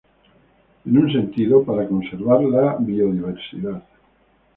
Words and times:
En 0.87 0.97
un 0.97 1.11
sentido, 1.13 1.63
para 1.63 1.87
conservar 1.87 2.43
la 2.43 2.75
biodiversidad. 2.79 3.83